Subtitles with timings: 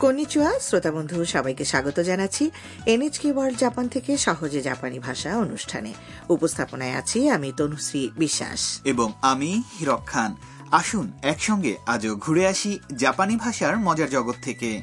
[0.00, 2.50] Konnichiwa শ্রোতা বন্ধু সবাইকে স্বাগত জানাচ্ছি
[2.86, 5.92] এনএচকে ওয়ার্ল্ড জাপান থেকে সহজে জাপানি ভাষা অনুষ্ঠানে।
[6.28, 10.36] উপস্থাপনায় আছি আমি তনুশ্রী বিশ্বাস। এবং আমি হিরক খান।
[10.70, 14.82] আসুন একসঙ্গে আজও ঘুরে আসি জাপানি ভাষার মজার জগৎ থেকে।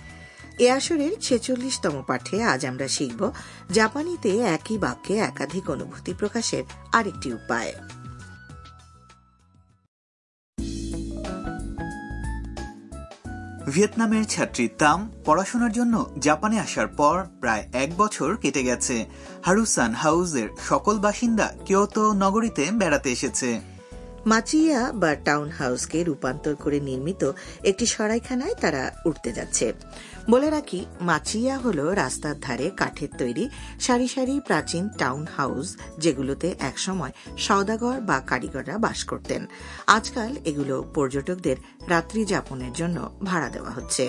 [0.59, 3.31] এ আসরের ছেচল্লিশতম পাঠে আজ আমরা শিখব
[3.71, 6.63] জাপানিতে একই বাক্যে একাধিক অনুভূতি প্রকাশের
[6.93, 7.73] আরেকটি উপায়।
[13.67, 18.95] ভিয়েতনামের ছাত্রী তাম পড়াশোনার জন্য জাপানে আসার পর প্রায় এক বছর কেটে গেছে।
[19.43, 23.49] হারুসান হাউজের সকল বাসিন্দা কিয়োতো নগরীতে বেড়াতে এসেছে।
[24.25, 27.21] মাচিয়া বা টাউন হাউসকে রূপান্তর করে নির্মিত
[27.63, 29.65] একটি সরাইখানায় তারা উঠতে যাচ্ছে।
[30.30, 33.44] বলে রাখি মাচিয়া হল রাস্তার ধারে কাঠের তৈরি
[33.80, 35.66] সারি সারি প্রাচীন টাউন হাউস
[35.98, 39.42] যেগুলোতে একসময় সওদাগর বা কারিগররা বাস করতেন
[39.86, 41.56] আজকাল এগুলো পর্যটকদের
[41.88, 44.04] রাত্রি যাপনের জন্য ভাড়া দেওয়া হচ্ছে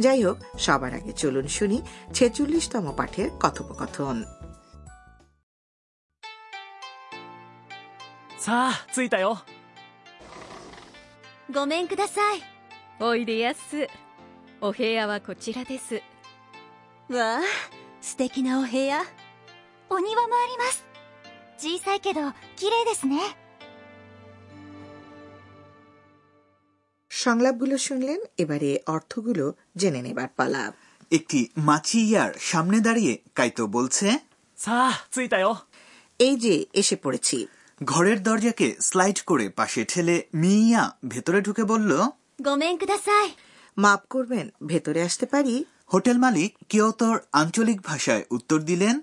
[0.00, 1.78] যাই হোক সবার আগে চলুন শুনি
[2.14, 4.18] ছেচল্লিশতম পাঠের কথোপকথন
[8.40, 9.36] さあ着いたよ
[11.54, 12.42] ごめんください
[12.98, 13.86] おいでやす
[14.60, 15.94] お部屋はこちらです
[17.08, 17.40] わあ
[18.00, 19.02] 素敵なお部屋
[19.90, 20.84] お庭もあります
[21.58, 22.20] 小さいけど
[22.56, 23.18] 綺麗ですね
[27.10, 29.44] সংলাপগুলো শুনলেন এবারে অর্থগুলো
[29.80, 30.64] জেনে নেবার পালা
[31.10, 34.08] একটি মাচিয়ার সামনে দাঁড়িয়ে কাইতো বলছে
[34.64, 35.46] さあ着いたよ
[36.20, 37.38] এই যে এসে পড়েছি
[37.80, 40.82] ঘরের দরজাকে স্লাইড করে পাশে ঠেলে মিয়া
[41.12, 41.90] ভেতরে ঢুকে বলল
[42.46, 43.28] ごめんください
[43.77, 45.65] মাপ করবেন ভেতরে আসতে পারি?
[45.93, 49.01] হোটেল মালিক কিয়োতোর আঞ্চলিক ভাষায় উত্তর দিলেন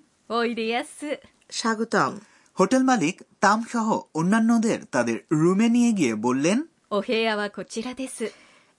[1.50, 2.18] স্বাগতম।
[2.60, 6.62] হোটেল মালিক তাম সহ অন্যান্যদের তাদের রুমে নিয়ে গিয়ে বললেন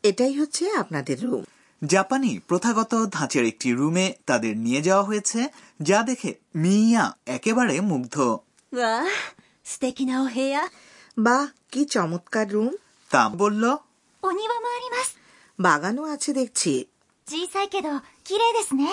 [0.03, 1.43] এটাই হচ্ছে আপনাদের রুম।
[1.85, 5.47] জাপানি প্রথাগত ধাঁচের একটি রুমে তাদের নিয়ে যাওয়া হয়েছে
[5.81, 8.37] যা দেখে মিয়া একেবারে মুগ্ধ।
[11.17, 12.73] বা কি চমৎকার রুম।
[13.09, 13.63] তাম বলল
[14.23, 15.12] অনিবা মারিমাস।
[15.58, 16.72] বাগানও আছে দেখছি
[17.26, 17.88] 小さいけど
[18.24, 18.84] 綺麗ですね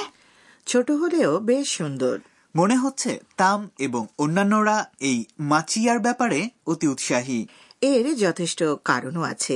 [0.67, 2.15] ছোট হলেও বেশ সুন্দর
[2.55, 7.39] মনে হচ্ছে তাম এবং অন্যান্যরা এই মাচিয়ার ব্যাপারে অতি উৎসাহী
[7.81, 9.55] এর যথেষ্ট কারণও আছে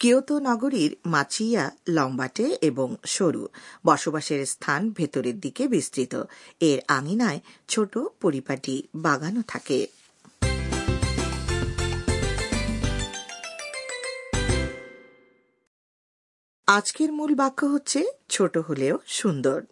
[0.00, 3.42] কিয়োতো নগরীর মাচিয়া লম্বাটে এবং সরু
[3.86, 6.14] বসবাসের স্থান ভেতরের দিকে বিস্তৃত
[6.60, 9.78] এর আঙিনায় ছোট পরিপাটি বাগানও থাকে
[16.67, 19.65] আজকের মূল বাক্য হচ্ছে ছোট হলেও সুন্দর।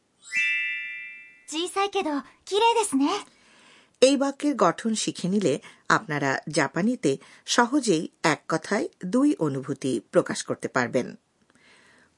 [4.02, 5.60] এই বাক্যের গঠন শিখে নিলে
[5.90, 11.16] আপনারা জাপানিতে সহজেই এক কথায় দুই অনুভূতি প্রকাশ করতে পারবেন।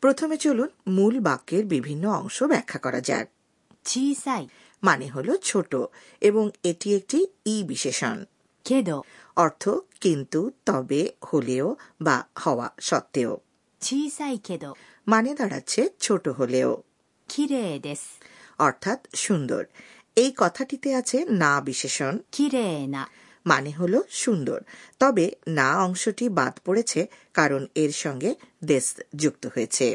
[0.02, 3.30] প্রথমে চলুন মূল বাক্যের বিভিন্ন অংশ ব্যাখ্যা করা যাক।
[4.84, 5.76] মানে হল ছোট
[6.22, 8.26] এবং এটি একটি ই বিশেষণ
[9.36, 9.70] অর্থ
[10.02, 13.45] কিন্তু তবে হলেও বা হওয়া সত্ত্বেও।
[13.85, 14.65] 小さいけど
[15.07, 16.71] মানে দাঁড়াচ্ছে ছোট হলেও
[17.29, 18.05] 綺麗です
[18.59, 19.63] অর্থাৎ সুন্দর
[20.17, 22.59] এই কথাটিতে আছে না বিশেষণ 綺麗
[22.95, 23.03] な
[23.47, 24.59] মানে হল সুন্দর
[25.01, 27.01] তবে না অংশটি বাদ পড়েছে
[27.35, 28.31] কারণ এর সঙ্গে
[28.65, 29.87] দেশ যুক্ত হয়েছে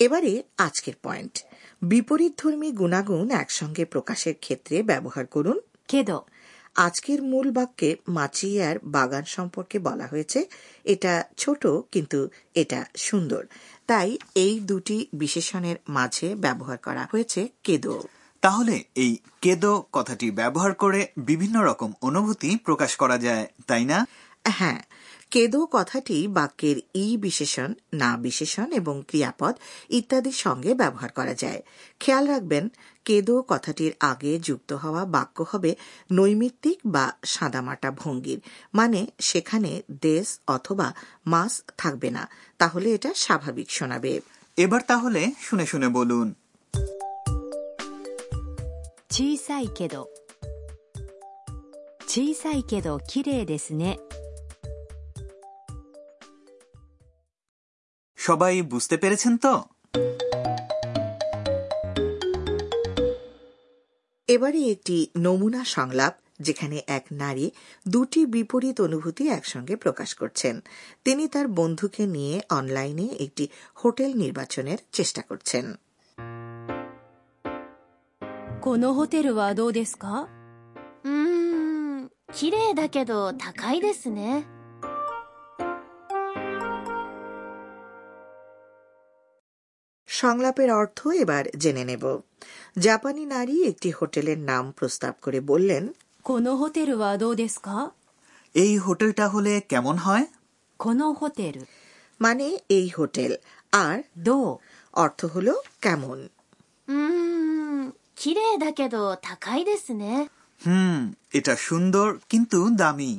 [0.00, 1.34] এবারে আজকের পয়েন্ট
[1.82, 5.58] বিপরীতধর্মী গুণাগুণ একসঙ্গে প্রকাশের ক্ষেত্রে ব্যবহার করুন
[5.88, 6.18] けど
[6.75, 10.45] আজকের মূল বাক্যে মাচিয়ার বাগান সম্পর্কে বলা হয়েছে।
[10.85, 13.45] এটা ছোট কিন্তু এটা সুন্দর।
[13.87, 18.03] তাই এই দুটি বিশেষণের মাঝে ব্যবহার করা হয়েছে কেদো।
[18.41, 24.05] তাহলে এই কেদো কথাটি ব্যবহার করে বিভিন্ন রকম অনুভূতি প্রকাশ করা যায় তাই না?
[24.47, 24.81] হ্যাঁ
[25.30, 29.54] কেদো কথাটি বাক্যের ই বিশেষণ না বিশেষণ এবং ক্রিয়াপদ
[29.90, 31.60] ইত্যাদির সঙ্গে ব্যবহার করা যায়
[32.00, 32.64] খেয়াল রাখবেন
[33.06, 35.70] কেদো কথাটির আগে যুক্ত হওয়া বাক্য হবে
[36.12, 38.40] নৈমিত্তিক বা সাদামাটা ভঙ্গির
[38.74, 39.70] মানে সেখানে
[40.02, 40.88] দেশ অথবা
[41.26, 42.22] মাস থাকবে না
[42.58, 44.12] তাহলে এটা স্বাভাবিক শোনাবে
[44.58, 46.26] এবার তাহলে শুনে শুনে বলুন
[49.10, 50.08] 小さいけど
[52.06, 53.98] 小さいけど綺麗ですね
[58.24, 59.54] সবাই বুঝতে পেরেছেন তো
[64.28, 67.46] এবারে একটি নমুনা সংলাপ যেখানে এক নারী
[67.88, 70.54] দুটি বিপরীত অনুভূতি একসঙ্গে প্রকাশ করছেন
[71.04, 73.44] তিনি তার বন্ধুকে নিয়ে অনলাইনে একটি
[73.74, 75.66] হোটেল নির্বাচনের চেষ্টা করছেন
[78.60, 80.28] このホテルはどうですか
[81.04, 84.44] うーん綺麗だけど高いですね
[90.24, 92.04] সংলাপের অর্থ এবার জেনে নেব
[92.76, 95.84] জাপানি নারী একটি হোটেলের নাম প্রস্তাব করে বললেন
[96.24, 97.68] このホテルはどうですか
[98.54, 100.26] এই হোটেলটা হলে কেমন হয়
[100.80, 101.56] このホテル
[102.20, 102.46] মানে
[102.76, 103.32] এই হোটেল
[103.84, 103.96] আর
[104.26, 104.50] どう
[104.94, 105.54] অর্থ হলো
[105.84, 106.18] কেমন
[106.88, 106.96] うー
[107.78, 110.04] ん綺麗だけど高いですね
[110.62, 110.98] হুম
[111.38, 113.12] এটা সুন্দর কিন্তু দামি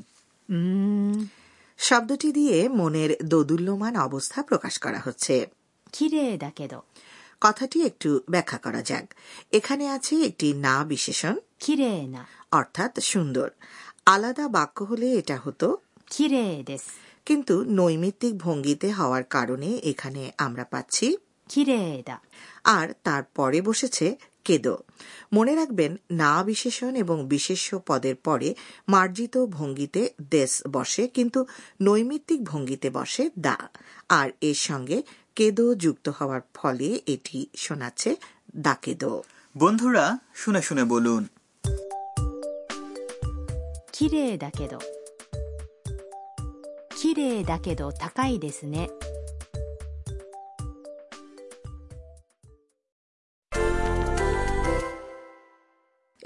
[1.79, 5.35] শব্দটি দিয়ে মনের দোদুল্যমান অবস্থা প্রকাশ করা হচ্ছে
[5.93, 6.73] 綺麗だけど
[7.40, 9.14] কথাটি একটু ব্যাখ্যা করা যাক।
[9.52, 13.50] এখানে আছে একটি না বিশেষণ। কিরেনা। অর্থাৎ সুন্দর।
[14.06, 15.76] আলাদা বাক্য হলে এটা হতো
[16.10, 16.64] কিরে
[17.26, 21.16] কিন্তু নৈমিত্তিক ভঙ্গিতে হওয়ার কারণে এখানে আমরা পাচ্ছি
[21.48, 22.20] কিরেদা।
[22.64, 24.16] আর তারপরে বসেছে
[24.46, 24.76] কেদো।
[25.32, 28.48] মনে রাখবেন না বিশেষণ এবং বিশেষ্য পদের পরে
[28.88, 31.40] মার্জিত ভঙ্গিতে দেশ বসে কিন্তু
[31.80, 33.58] নৈমিত্তিক ভঙ্গিতে বসে দা।
[34.08, 34.98] আর এর সঙ্গে
[35.36, 38.10] কেদো যুক্ত হওয়ার ফলে এটি শোনাচ্ছে
[38.56, 39.22] দা কেদো।
[39.54, 40.04] বন্ধুরা
[40.34, 41.22] শুনে শুনে বলুন।
[43.92, 44.78] কিরে দা কেদো?
[47.00, 48.58] কিরে দা কেদো তাকাই দেশ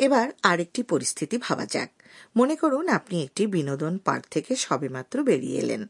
[0.00, 1.90] এবার আরেকটি পরিস্থিতি ভাবা যাক।
[2.36, 5.82] মনে করুন আপনি একটি বিনোদন পার্ক থেকে সবেমাত্র বেরিয়ে এলেন।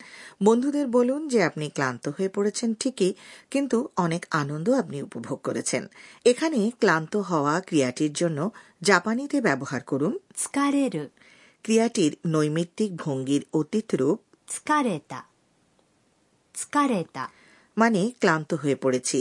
[0.42, 3.12] বন্ধুদের বলুন যে আপনি ক্লান্ত হয়ে পড়েছেন ঠিকই
[3.50, 5.82] কিন্তু অনেক আনন্দ আপনি উপভোগ করেছেন।
[6.24, 8.38] এখানে ক্লান্ত হওয়া ক্রিয়াটির জন্য
[8.82, 10.14] জাপানিতে ব্যবহার করুন
[11.64, 14.18] ক্রিয়াটির নৈমিত্তিক ভঙ্গির অতীত রূপ
[17.76, 19.20] মানে ক্লান্ত হয়ে পড়েছি।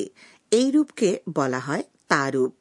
[0.52, 2.53] এই রূপকে বলা হয় তা রূপ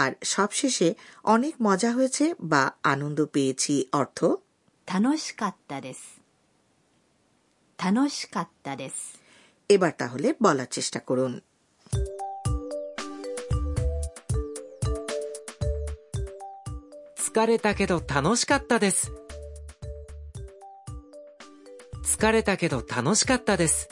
[0.00, 0.88] আর সবশেষে
[1.34, 2.62] অনেক মজা হয়েছে বা
[2.92, 4.18] আনন্দ পেয়েছি অর্থ
[4.88, 6.00] 楽しかったです
[7.78, 8.96] 楽しかったです
[9.70, 11.32] এবার তাহলে বলার চেষ্টা করুন
[22.12, 23.88] 疲れたけど楽しかったです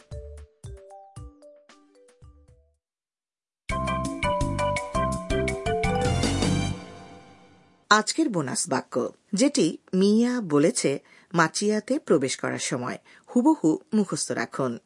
[7.96, 11.00] আজকের বোনাস বাক্য যেটি মিয়া বলেছে
[11.34, 12.98] মাচিয়াতে প্রবেশ করার সময়।
[13.36, 14.80] হুবহু মুখস্থ রাখুন।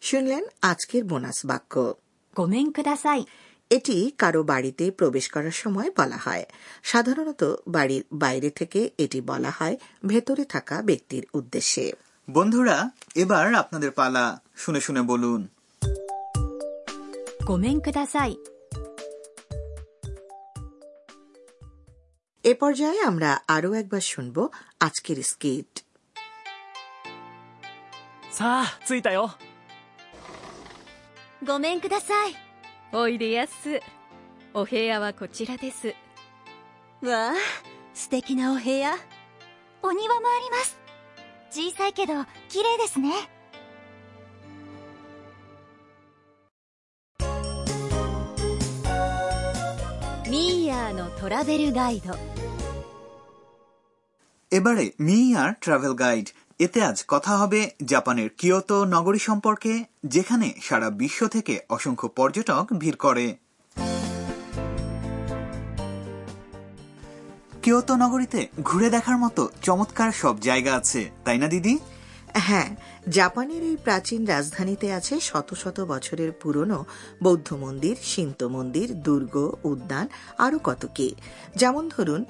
[0.00, 1.94] শুনলেন আজকের বোনাস বাক্য।
[3.70, 6.46] এটি কারও বাড়িতে প্রবেশ করার সময় বলা হয়।
[6.82, 9.76] সাধারণত বাড়ির বাইরে থেকে এটি বলা হয়
[10.06, 11.92] ভেতরে থাকা ব্যক্তির উদ্দেশ্যে।
[12.30, 15.48] বন্ধুরা এবার আপনাদের পালা। শুনে শুনে বলুন।
[17.46, 18.36] গোমেন কুদাসাই।
[22.49, 24.37] এ পর্যায়ে আমরা আরও একবার শুনব
[24.87, 25.73] আজকের স্কিট
[28.37, 29.21] さあ着いたよ
[31.47, 32.35] ごめんください
[32.91, 33.79] おいでやす
[34.53, 35.95] お部屋はこちらです
[37.01, 37.33] わあ
[37.93, 38.95] 素敵なお部屋
[39.81, 40.77] お庭もあります
[41.49, 42.13] 小さいけど
[42.49, 43.09] 綺麗ですね
[50.39, 52.13] ミーヤーのトラベルガイド
[54.51, 56.27] এবারে মি আর ট্রাভেল গাইড
[56.59, 59.73] এতে আজ কথা হবে জাপানের কিয়োতো নগরী সম্পর্কে
[60.05, 63.25] যেখানে সারা বিশ্ব থেকে অসংখ্য পর্যটক ভিড় করে
[67.63, 71.73] কিয়োতো নগরীতে ঘুরে দেখার মতো চমৎকার সব জায়গা আছে তাই না দিদি
[72.34, 72.76] হ্যাঁ
[73.08, 76.84] জাপানের এই প্রাচীন রাজধানীতে আছে শত শত বছরের পুরনো
[77.22, 80.08] বৌদ্ধ মন্দির শিন্ত মন্দির, দুর্গ, উদ্যান,
[80.38, 81.14] আরও কত কি।
[81.56, 82.24] যেমন ধরুন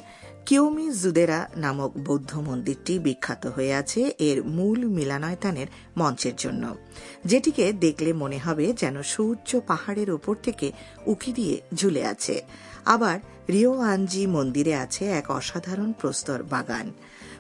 [0.47, 5.67] কিওমি জুদেরা নামক বৌদ্ধ মন্দিরটি বিখ্যাত হয়ে আছে এর মূল মিলানয়তানের
[5.97, 6.77] মঞ্চের জন্য।
[7.25, 10.73] যেটিকে দেখলে মনে হবে যেন সূর্য পাহাড়ের ওপর থেকে
[11.07, 12.43] উকি দিয়ে ঝুলে আছে।
[12.85, 16.93] আবার রিও আনজি মন্দিরে আছে এক অসাধারণ প্রস্তর বাগান।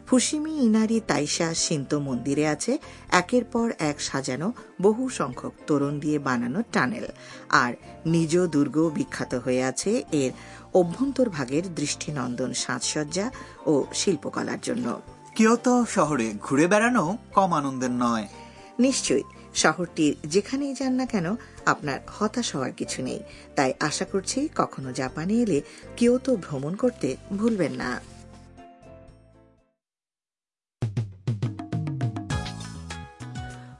[0.06, 2.78] ফুসিমি ইনারি তাইশা সিন্ত মন্দিরে আছে।
[3.08, 4.52] একের পর এক সাজানো
[4.82, 7.04] বহু সংখ্যক তোরণ দিয়ে বানানো টানেল।
[7.48, 7.72] আর
[8.06, 10.32] নিজ দুর্গ বিখ্যাত হয়ে আছে এর
[10.74, 13.30] অভ্যন্তর ভাগের দৃষ্টিনন্দন সাজসজ্জা
[13.66, 15.00] ও শিল্পকলার জন্য।
[15.34, 18.26] কিয়োতো শহরে ঘুরে বেড়ানো কম আনন্দের নয়।
[18.78, 19.22] নিশ্চয়ই
[19.54, 21.34] শহরটির যেখানেই যান না কেন
[21.66, 23.20] আপনার হতাশ হওয়ার কিছু নেই।
[23.56, 25.62] তাই আশা করছি কখনো জাপানে এলে
[25.96, 28.09] কিয়োতো ভ্রমণ করতে ভুলবেন না।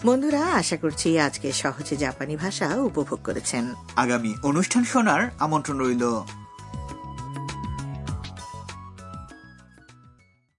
[0.07, 3.65] বন্ধুরা আশা করছি আজকে সহজে জাপানি ভাষা উপভোগ করেছেন।
[3.97, 6.05] আগামী অনুষ্ঠান শোনার আমন্ত্রণ রইল।